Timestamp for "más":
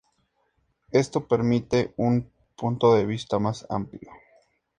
3.37-3.67